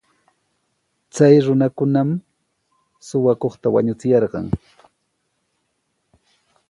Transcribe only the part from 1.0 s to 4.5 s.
Chay runakunam suqakuqta wañuchirqan.